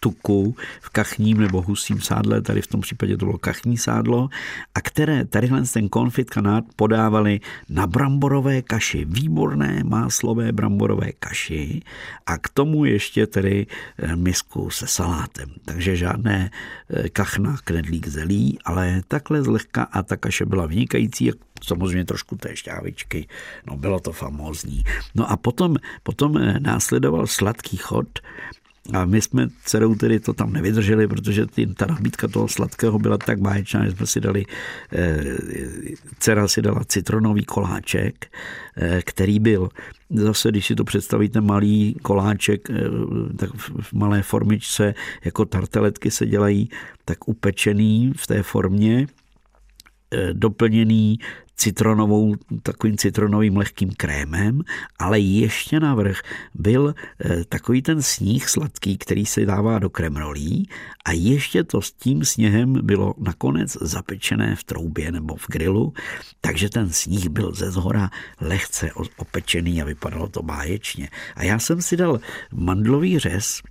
[0.04, 4.28] tuku, v kachním nebo husím sádle, tady v tom případě to bylo kachní sádlo,
[4.74, 11.80] a které tadyhle ten konfit kanát podávali na bramborové kaši, výborné máslové bramborové kaši
[12.26, 13.66] a k tomu ještě tedy
[13.98, 15.48] eh, misku se salátem.
[15.64, 21.32] Takže žádné eh, kachna, knedlík zelí, ale takhle zlehka a ta kaše byla vynikající,
[21.64, 23.28] samozřejmě trošku té šťávičky,
[23.66, 24.84] no bylo to famózní.
[25.14, 28.20] No a potom, potom eh, následoval sladký chod,
[28.92, 33.18] a my jsme dcerou tedy to tam nevydrželi, protože ty, ta nabídka toho sladkého byla
[33.18, 34.44] tak báječná, že jsme si dali,
[34.92, 35.24] e,
[36.18, 38.26] dcera si dala citronový koláček,
[38.76, 39.68] e, který byl.
[40.10, 42.74] Zase, když si to představíte, malý koláček, e,
[43.36, 44.94] tak v malé formičce,
[45.24, 46.68] jako tarteletky se dělají,
[47.04, 49.06] tak upečený v té formě,
[50.32, 51.18] doplněný
[51.56, 54.60] citronovou, takovým citronovým lehkým krémem,
[54.98, 56.20] ale ještě navrh
[56.54, 60.68] byl eh, takový ten sníh sladký, který se dává do kremrolí
[61.04, 65.92] a ještě to s tím sněhem bylo nakonec zapečené v troubě nebo v grilu,
[66.40, 71.08] takže ten sníh byl ze zhora lehce opečený a vypadalo to báječně.
[71.36, 72.20] A já jsem si dal
[72.52, 73.62] mandlový řez,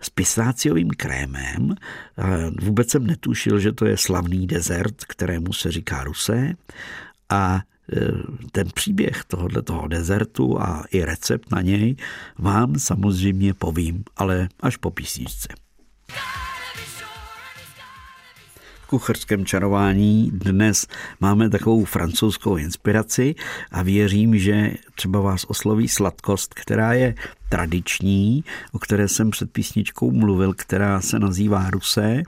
[0.00, 1.74] s pistáciovým krémem.
[2.62, 6.52] Vůbec jsem netušil, že to je slavný dezert, kterému se říká rusé.
[7.28, 7.60] A
[7.92, 8.00] e,
[8.52, 11.96] ten příběh tohoto toho dezertu a i recept na něj
[12.38, 15.48] vám samozřejmě povím, ale až po písničce
[18.90, 20.30] kuchařském čarování.
[20.34, 20.86] Dnes
[21.20, 23.34] máme takovou francouzskou inspiraci
[23.70, 27.14] a věřím, že třeba vás osloví sladkost, která je
[27.48, 32.22] tradiční, o které jsem před písničkou mluvil, která se nazývá Rusé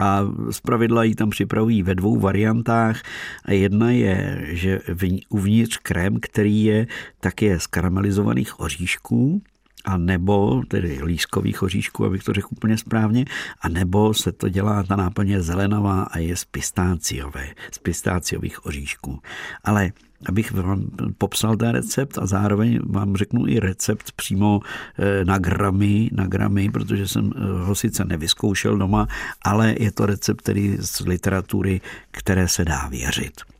[0.00, 3.02] a zpravidla ji tam připravují ve dvou variantách.
[3.44, 4.80] A jedna je, že
[5.28, 6.86] uvnitř krém, který je
[7.20, 9.42] také z karamelizovaných oříšků,
[9.84, 13.24] a nebo tedy lískových oříšků, abych to řekl úplně správně,
[13.60, 19.18] a nebo se to dělá, ta náplně zelenavá a je z pistáciové, z pistáciových oříšků.
[19.64, 19.92] Ale
[20.26, 20.84] abych vám
[21.18, 24.60] popsal ten recept a zároveň vám řeknu i recept přímo
[24.98, 29.08] eh, na gramy, na gramy, protože jsem eh, ho sice nevyzkoušel doma,
[29.42, 33.53] ale je to recept, který z literatury, které se dá věřit.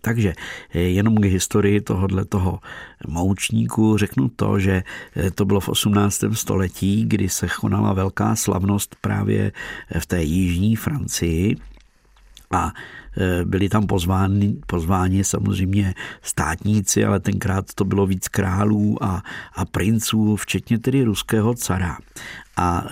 [0.00, 0.32] Takže
[0.70, 2.58] eh, jenom k historii tohohle toho
[3.08, 4.82] moučníku řeknu to, že
[5.16, 6.24] eh, to bylo v 18.
[6.32, 9.52] století, kdy se konala velká slavnost právě
[9.98, 11.56] v té jižní Francii,
[12.52, 12.72] A
[13.44, 19.22] byli tam pozváni, pozváni samozřejmě státníci, ale tenkrát to bylo víc králů a,
[19.56, 21.96] a princů, včetně tedy ruského cara.
[22.56, 22.84] A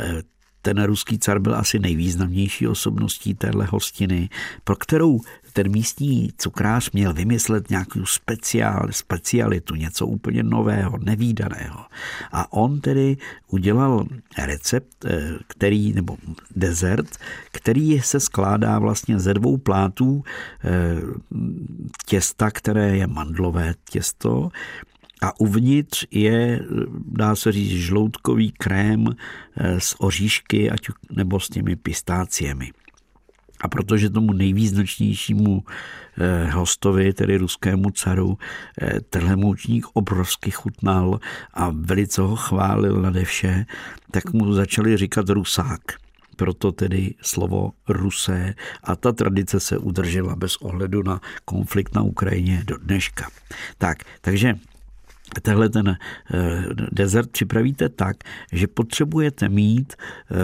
[0.62, 4.28] ten ruský car byl asi nejvýznamnější osobností téhle hostiny,
[4.64, 5.20] pro kterou
[5.52, 11.84] ten místní cukrář měl vymyslet nějakou speciál, specialitu, něco úplně nového, nevýdaného.
[12.32, 13.16] A on tedy
[13.48, 14.06] udělal
[14.38, 16.16] recept, eh, který, nebo
[16.56, 17.18] dezert,
[17.52, 20.22] který se skládá vlastně ze dvou plátů
[20.64, 20.68] eh,
[22.06, 24.48] těsta, které je mandlové těsto,
[25.22, 26.60] a uvnitř je,
[27.06, 29.06] dá se říct, žloutkový krém
[29.56, 32.70] eh, s oříšky ať nebo s těmi pistáciemi.
[33.60, 35.64] A protože tomu nejvýznačnějšímu
[36.18, 38.38] eh, hostovi, tedy ruskému caru,
[38.82, 41.20] eh, tenhle moučník obrovsky chutnal
[41.54, 43.66] a velice ho chválil nade vše,
[44.10, 45.80] tak mu začali říkat rusák
[46.40, 52.62] proto tedy slovo rusé a ta tradice se udržela bez ohledu na konflikt na Ukrajině
[52.66, 53.28] do dneška.
[53.78, 54.54] Tak, takže
[55.42, 55.96] Tehle ten eh,
[56.92, 58.16] dezert připravíte tak,
[58.52, 59.94] že potřebujete mít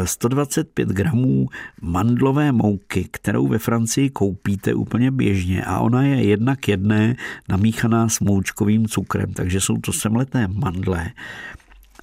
[0.05, 1.49] 125 eh, gramů
[1.81, 7.17] mandlové mouky, kterou ve Francii koupíte úplně běžně a ona je jedna k jedné
[7.49, 11.11] namíchaná s moučkovým cukrem, takže jsou to semleté mandle.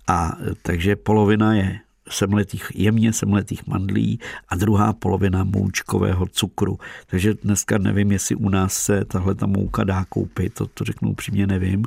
[0.08, 6.80] A eh, takže polovina je semletých, jemně semletých mandlí a druhá polovina moučkového cukru.
[7.08, 11.10] Takže dneska nevím, jestli u nás se tahle ta mouka dá koupit, to, to řeknu
[11.10, 11.84] upřímně nevím,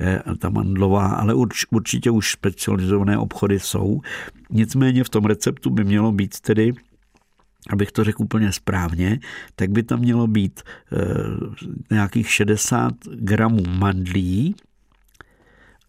[0.00, 4.00] eh, ta mandlová, ale urč, určitě už specializované obchody jsou.
[4.50, 6.72] Nicméně v tom receptu by mělo být tedy
[7.68, 9.20] abych to řekl úplně správně,
[9.56, 14.54] tak by tam mělo být e, nějakých 60 gramů mandlí,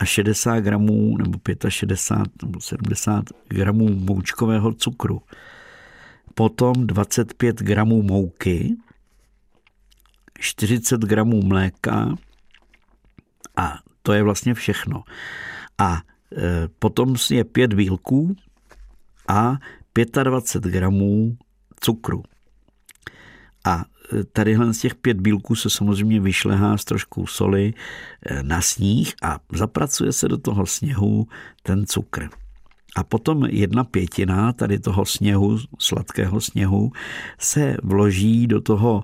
[0.01, 5.21] a 60 gramů nebo 65 nebo 70 gramů moučkového cukru.
[6.35, 8.75] Potom 25 gramů mouky,
[10.39, 12.15] 40 gramů mléka
[13.55, 15.03] a to je vlastně všechno.
[15.77, 16.01] A
[16.37, 18.35] e, potom je 5 bílků
[19.27, 19.57] a
[20.23, 21.37] 25 gramů
[21.79, 22.23] cukru.
[23.65, 23.85] A
[24.31, 27.73] tadyhle z těch pět bílků se samozřejmě vyšlehá s trošku soli
[28.25, 31.27] eh, na sníh a zapracuje se do toho sněhu
[31.63, 32.29] ten cukr.
[32.95, 36.91] A potom jedna pětina tady toho sněhu, sladkého sněhu,
[37.39, 39.03] se vloží do toho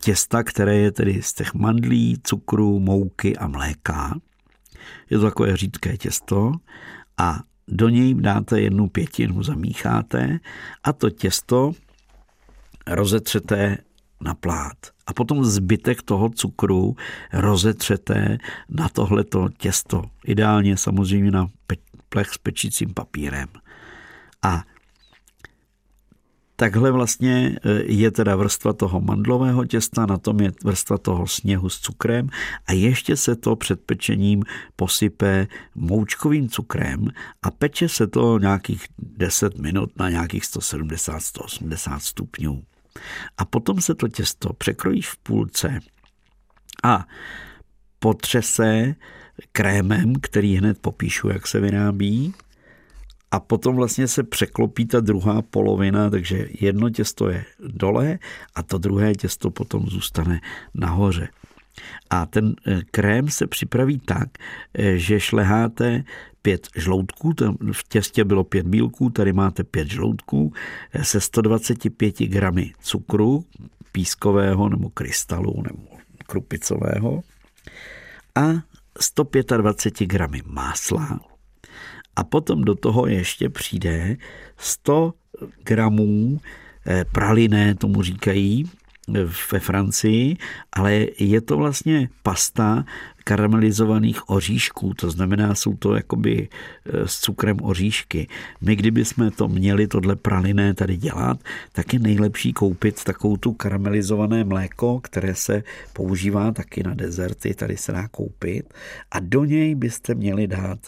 [0.00, 4.20] těsta, které je tedy z těch mandlí, cukru, mouky a mléka.
[5.10, 6.52] Je to takové řídké těsto
[7.18, 10.38] a do něj dáte jednu pětinu, zamícháte
[10.84, 11.72] a to těsto
[12.86, 13.78] rozetřete
[14.22, 14.76] na plát.
[15.06, 16.96] A potom zbytek toho cukru
[17.32, 20.02] rozetřete na tohleto těsto.
[20.24, 21.46] Ideálně samozřejmě na
[22.08, 23.48] plech s pečícím papírem.
[24.42, 24.62] A
[26.56, 31.68] takhle vlastně e, je teda vrstva toho mandlového těsta, na tom je vrstva toho sněhu
[31.68, 32.28] s cukrem
[32.66, 34.42] a ještě se to před pečením
[34.76, 37.08] posype moučkovým cukrem
[37.42, 42.62] a peče se to nějakých 10 minut na nějakých 170-180 stupňů.
[43.38, 45.78] A potom se to těsto překrojí v půlce
[46.84, 47.06] a
[47.98, 48.94] potřese
[49.52, 52.34] krémem, který hned popíšu, jak se vyrábí.
[53.30, 58.18] A potom vlastně se překlopí ta druhá polovina, takže jedno těsto je dole
[58.54, 60.40] a to druhé těsto potom zůstane
[60.74, 61.28] nahoře.
[62.10, 64.28] A ten eh, krém se připraví tak,
[64.74, 66.04] eh, že šleháte
[66.42, 67.32] pět žloutků,
[67.72, 70.52] v těstě bylo pět bílků, tady máte pět žloutků
[70.92, 73.44] eh, se 125 gramy cukru,
[73.92, 75.82] pískového nebo krystalu nebo
[76.26, 77.22] krupicového
[78.34, 78.42] a
[79.00, 81.20] 125 gramy másla.
[82.16, 84.16] A potom do toho ještě přijde
[84.56, 85.14] 100
[85.64, 86.40] gramů
[87.12, 88.70] praliné, tomu říkají,
[89.52, 90.36] ve Francii,
[90.72, 92.84] ale je to vlastně pasta
[93.24, 96.48] karamelizovaných oříšků, to znamená, jsou to jakoby
[96.84, 98.28] e, s cukrem oříšky.
[98.60, 101.38] My, kdybychom to měli, tohle praliné tady dělat,
[101.72, 105.62] tak je nejlepší koupit takovou tu karamelizované mléko, které se
[105.92, 108.74] používá taky na dezerty, tady se dá koupit
[109.10, 110.78] a do něj byste měli dát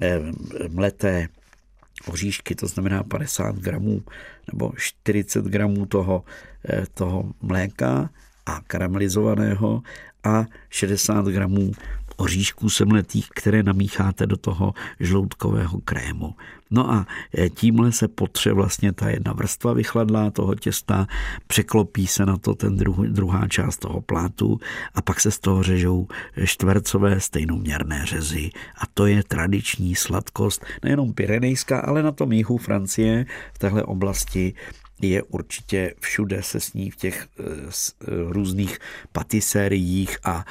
[0.00, 0.20] e,
[0.68, 1.28] mleté
[2.06, 4.02] oříšky, to znamená 50 gramů
[4.52, 6.24] nebo 40 gramů toho,
[6.68, 8.10] eh, toho mléka
[8.46, 9.82] a karamelizovaného
[10.24, 11.72] a 60 gramů
[12.16, 16.34] oříšků semletých, které namícháte do toho žloutkového krému.
[16.70, 17.06] No a
[17.38, 21.06] e, tímhle se potře vlastně ta jedna vrstva vychladlá toho těsta,
[21.46, 24.60] překlopí se na to ten druh, druhá část toho plátu
[24.94, 26.08] a pak se z toho řežou
[26.44, 28.50] čtvercové stejnoměrné řezy.
[28.78, 34.54] A to je tradiční sladkost, nejenom pyrenejská, ale na tom jihu Francie, v téhle oblasti
[35.00, 37.28] je určitě všude se sní v těch
[38.28, 38.78] různých
[39.12, 40.44] patisériích a,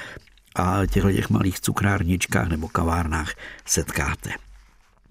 [0.56, 3.34] a těchto těch malých cukrárničkách nebo kavárnách
[3.66, 4.30] setkáte.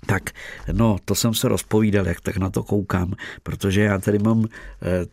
[0.06, 0.30] Tak,
[0.72, 4.46] no, to jsem se rozpovídal, jak tak na to koukám, protože já tady mám,
[4.82, 5.06] eh,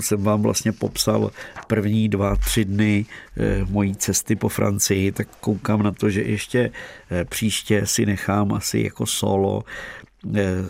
[0.00, 1.30] jsem vám vlastně popsal
[1.66, 6.70] první dva, tři dny eh, mojí cesty po Francii, tak koukám na to, že ještě
[7.10, 9.62] eh, příště si nechám asi jako solo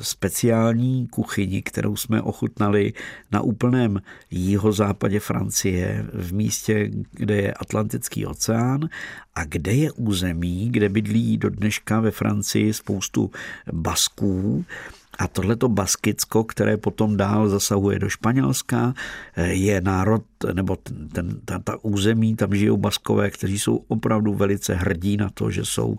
[0.00, 2.92] speciální kuchyni, kterou jsme ochutnali
[3.32, 8.88] na úplném jihozápadě Francie, v místě, kde je Atlantický oceán
[9.34, 13.30] a kde je území, kde bydlí do dneška ve Francii spoustu
[13.72, 14.64] basků,
[15.18, 18.94] a tohleto Baskicko, které potom dál zasahuje do Španělska,
[19.36, 20.76] eh, je národ, nebo
[21.12, 25.64] ten, ta, ta území, tam žijou Baskové, kteří jsou opravdu velice hrdí na to, že,
[25.64, 25.98] jsou,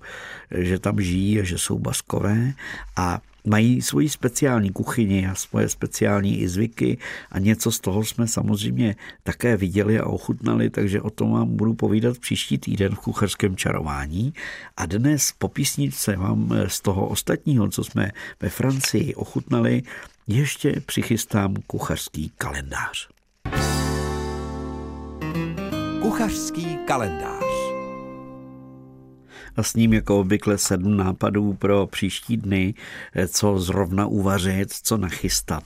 [0.51, 2.53] že tam žijí a že jsou Baskové.
[2.95, 6.97] A mají svoji speciální kuchyni a svoje speciální i zvyky
[7.31, 11.73] a něco z toho jsme samozřejmě také viděli a ochutnali, takže o tom vám budu
[11.73, 14.33] povídat příští týden v kuchařském čarování.
[14.77, 19.83] A dnes po písničce vám z toho ostatního, co jsme ve Francii ochutnali,
[20.27, 23.07] ještě přichystám kuchařský kalendář.
[26.01, 27.46] Kuchařský kalendář
[29.57, 32.73] a s ním jako obvykle sedm nápadů pro příští dny,
[33.15, 35.63] eh, co zrovna uvařit, co nachystat.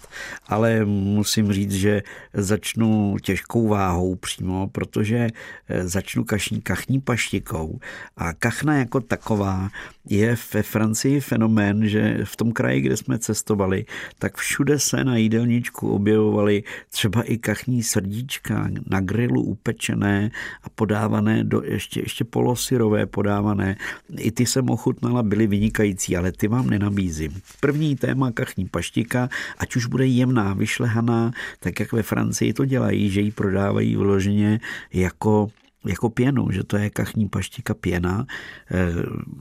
[0.48, 2.02] Ale musím říct, že
[2.34, 5.28] začnu těžkou váhou přímo, protože
[5.70, 7.80] eh, začnu kašní, kachní paštikou
[8.18, 9.70] a kachna jako taková
[10.10, 13.86] je ve Francii fenomén, že v tom kraji, kde jsme cestovali,
[14.20, 20.32] tak všude se na jídelníčku objevovaly třeba i kachní srdíčka na grilu upečené
[20.64, 23.78] a podávané do ještě, ještě polosyrové podávané
[24.18, 27.42] i ty jsem ochutnala, byly vynikající, ale ty vám nenabízím.
[27.60, 33.10] První téma kachní paštika, ať už bude jemná, vyšlehaná, tak jak ve Francii to dělají,
[33.10, 34.60] že ji prodávají vloženě
[34.94, 35.50] jako
[35.86, 38.26] jako pěnu, že to je kachní paštika pěna.
[38.72, 38.94] E,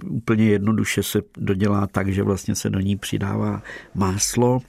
[0.09, 3.63] úplně jednoduše se dodělá tak, že vlastně se do ní přidává
[3.95, 4.61] máslo,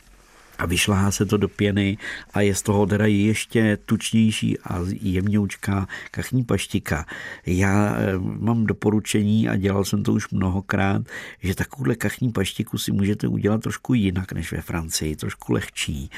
[0.62, 1.97] a vyšláhá se to do pěny
[2.34, 7.06] a je z toho teda ještě tučnější a jemňoučká kachní paštika.
[7.45, 11.02] Já eh, mám doporučení a dělal jsem to už mnohokrát,
[11.39, 16.10] že takovouhle kachní paštiku si můžete udělat trošku jinak než ve Francii, trošku lehčí.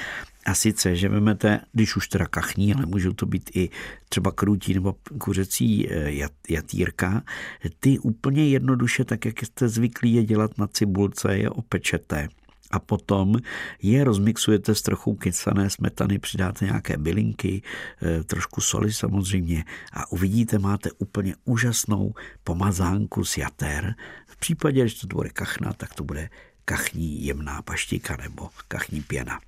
[0.45, 3.69] A sice, že vezmete, když už teda kachní, ale můžou to být i
[4.09, 7.23] třeba krutí nebo kuřecí eh, jatýrka,
[7.79, 12.29] ty úplně jednoduše, tak jak jste zvyklí je dělat na cibulce, je opečete
[12.73, 13.37] a potom
[13.81, 20.59] je rozmixujete s trochou kysané smetany, přidáte nějaké bylinky, eh, trošku soli samozřejmě a uvidíte,
[20.59, 23.95] máte úplně úžasnou pomazánku z jater.
[24.27, 26.29] V případě, že to bude kachna, tak to bude
[26.65, 29.39] kachní jemná paštika nebo kachní pěna.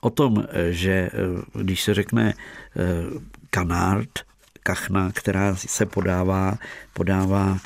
[0.00, 1.10] O tom, eh, že eh,
[1.62, 2.34] když se řekne
[3.50, 4.10] kanard,
[4.62, 6.58] kachna, která se podává,
[6.92, 7.58] podává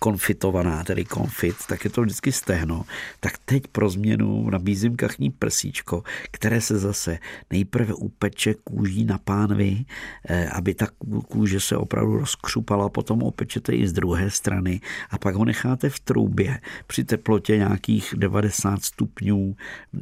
[0.00, 2.84] konfitovaná, tedy konfit, tak je to vždycky stehno.
[3.20, 7.18] Tak teď pro změnu nabízím kachní prsíčko, které se zase
[7.50, 9.84] nejprve upeče kůží na pánvi,
[10.28, 10.86] eh, aby ta
[11.28, 16.00] kůže se opravdu rozkřupala, potom opečete i z druhé strany a pak ho necháte v
[16.00, 19.56] troubě při teplotě nějakých 90 stupňů,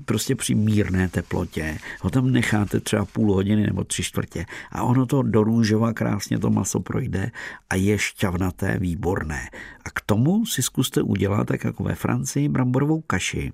[0.04, 1.78] prostě při mírné teplotě.
[2.00, 6.38] Ho tam necháte třeba půl hodiny nebo tři čtvrtě a ono to do růžova krásně
[6.38, 7.30] to maso projde
[7.70, 9.39] a je šťavnaté, výborné.
[9.84, 13.52] A k tomu si zkuste udělat, tak jako ve Francii, bramborovou kaši.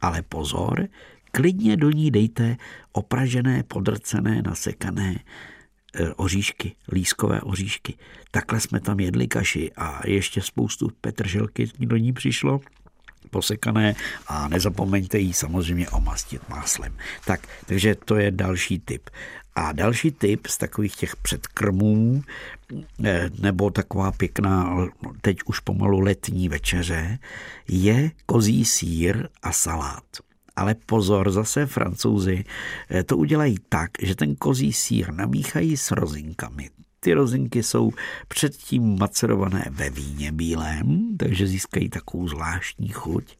[0.00, 0.88] Ale pozor,
[1.32, 2.56] klidně do ní dejte
[2.92, 5.14] opražené, podrcené, nasekané
[5.94, 7.94] e, oříšky, lískové oříšky.
[8.30, 12.60] Takhle jsme tam jedli kaši a ještě spoustu petrželky do ní přišlo
[13.30, 13.94] posekané
[14.26, 16.96] a nezapomeňte ji samozřejmě omastit máslem.
[17.24, 19.10] Tak, takže to je další tip.
[19.58, 22.22] A další typ z takových těch předkrmů,
[23.04, 24.86] eh, nebo taková pěkná,
[25.20, 27.18] teď už pomalu letní večeře,
[27.68, 30.04] je kozí sír a salát.
[30.56, 32.44] Ale pozor, zase francouzi
[32.90, 36.70] eh, to udělají tak, že ten kozí sír namíchají s rozinkami.
[37.00, 37.90] Ty rozinky jsou
[38.28, 43.36] předtím macerované ve víně bílém, takže získají takovou zvláštní chuť.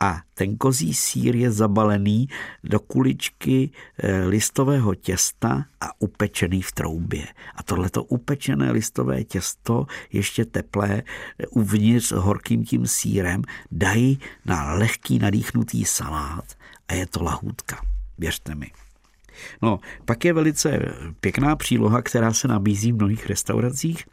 [0.00, 2.28] A ten kozí sír je zabalený
[2.64, 7.26] do kuličky eh, listového těsta a upečený v troubě.
[7.54, 11.02] A tohleto upečené listové těsto, ještě teplé,
[11.38, 16.44] eh, uvnitř horkým tím sírem, dají na lehký nadýchnutý salát
[16.88, 17.80] a je to lahůdka.
[18.18, 18.83] Věřte mi.
[19.62, 20.78] No, pak je velice
[21.20, 24.04] pěkná příloha, která se nabízí v mnohých restauracích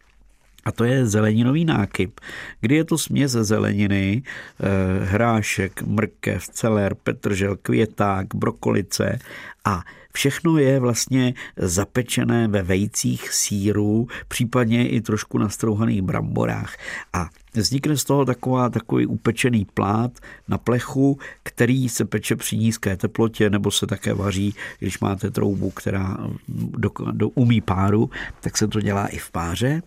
[0.65, 2.19] A to je zeleninový nákyp,
[2.61, 9.19] kdy je to směs zeleniny, eh, hrášek, mrkev, celer, petržel, květák, brokolice
[9.65, 16.77] a všechno je vlastně zapečené ve vejcích síru, případně i trošku na strouhaných bramborách.
[17.13, 20.11] A vznikne z toho taková, takový upečený plát
[20.47, 25.69] na plechu, který se peče při nízké teplotě, nebo se také vaří, když máte troubu,
[25.69, 28.09] která do, do, umí páru,
[28.41, 29.81] tak se to dělá i v páře.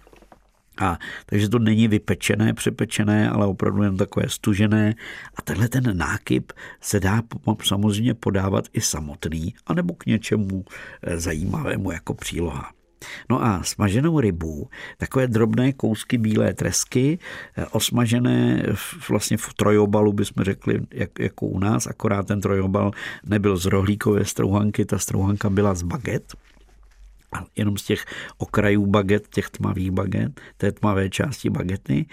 [0.80, 4.94] A takže to není vypečené, přepečené, ale opravdu jen takové stužené.
[5.36, 7.22] A tenhle ten nákyp se dá
[7.62, 10.64] samozřejmě podávat i samotný, anebo k něčemu
[11.02, 12.70] eh, zajímavému jako příloha.
[13.30, 14.68] No a smaženou rybu,
[14.98, 17.18] takové drobné kousky bílé tresky,
[17.56, 18.62] eh, osmažené
[19.08, 22.90] vlastně v trojobalu, bychom řekli, jak, jako u nás, akorát ten trojobal
[23.24, 26.34] nebyl z rohlíkové strouhanky, ta strouhanka byla z baget,
[27.56, 28.04] jenom z těch
[28.38, 32.06] okrajů baget, těch tmavých baget, té tmavé části bagety.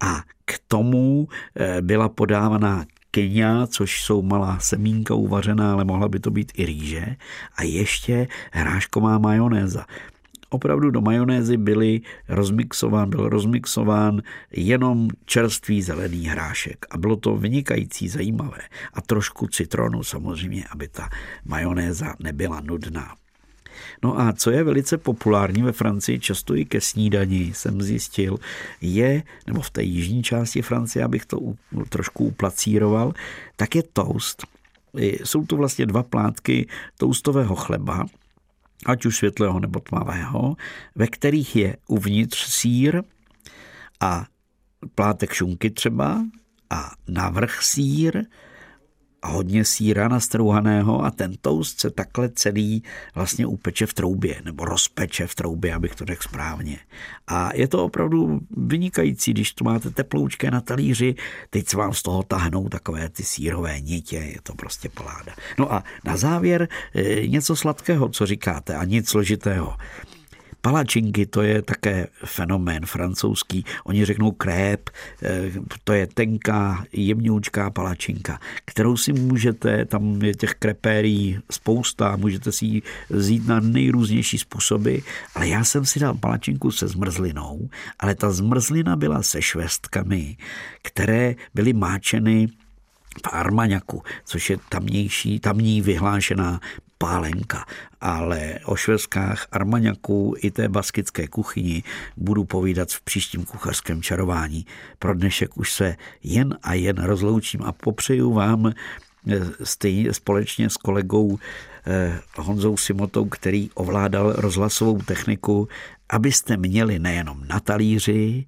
[0.00, 6.20] A k tomu eh, byla podávaná kyňa, což jsou malá semínka uvařená, ale mohla by
[6.20, 7.16] to být i rýže.
[7.56, 9.86] A ještě hrášková majonéza.
[10.50, 16.86] Opravdu do majonézy byly rozmixován, byl rozmixován jenom čerstvý zelený hrášek.
[16.90, 18.58] A bylo to vynikající, zajímavé.
[18.94, 21.08] A trošku citronu samozřejmě, aby ta
[21.44, 23.14] majonéza nebyla nudná.
[24.04, 28.38] No a co je velice populární ve Francii, často i ke snídani, jsem zjistil,
[28.80, 31.38] je, nebo v té jižní části Francie, abych to
[31.88, 33.12] trošku uplacíroval,
[33.56, 34.46] tak je toast.
[34.94, 38.06] Jsou to vlastně dva plátky toustového chleba,
[38.86, 40.56] ať už světlého nebo tmavého,
[40.94, 43.02] ve kterých je uvnitř sír
[44.00, 44.26] a
[44.94, 46.24] plátek šunky třeba
[46.70, 48.24] a navrch sír
[49.24, 52.82] a hodně síra nastrouhaného a ten toast se takhle celý
[53.14, 56.78] vlastně upeče v troubě, nebo rozpeče v troubě, abych to řekl správně.
[57.26, 61.14] A je to opravdu vynikající, když to máte teploučké na talíři,
[61.50, 65.32] teď se vám z toho tahnou takové ty sírové nitě, je to prostě paláda.
[65.58, 69.76] No a na závěr eh, něco sladkého, co říkáte, a nic složitého.
[70.64, 73.64] Palačinky, to je také fenomén francouzský.
[73.84, 74.90] Oni řeknou krép,
[75.22, 75.52] eh,
[75.84, 82.66] to je tenká, jemňoučká palačinka, kterou si můžete, tam je těch krepérií spousta, můžete si
[82.66, 84.96] ji vzít na nejrůznější způsoby,
[85.34, 90.36] ale já jsem si dal palačinku se zmrzlinou, ale ta zmrzlina byla se švestkami,
[90.82, 92.48] které byly máčeny
[93.26, 96.60] v Armaňaku, což je tamnější, tamní vyhlášená
[97.04, 97.66] pálenka,
[98.00, 101.82] ale o švestkách Armaňaku i té baskické kuchyni
[102.16, 104.66] budu povídat v příštím kuchařském čarování.
[104.98, 108.72] Pro dnešek už se jen a jen rozloučím a popřeju vám eh,
[109.62, 111.38] stejně společně s kolegou
[111.86, 115.68] eh, Honzou Simotou, který ovládal rozhlasovou techniku,
[116.08, 118.46] abyste měli nejenom na talíři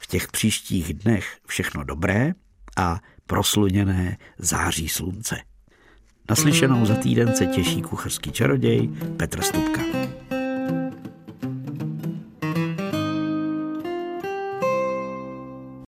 [0.00, 2.32] v těch příštích dnech všechno dobré
[2.76, 5.47] a prosluněné září slunce.
[6.30, 9.80] Naslyšenou za týden se těší kuchařský čaroděj Petr Stupka.